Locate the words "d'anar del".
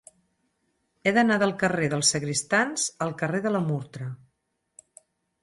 1.17-1.53